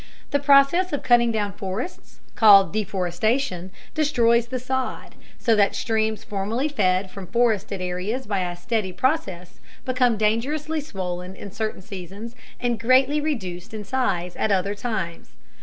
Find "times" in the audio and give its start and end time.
14.73-15.35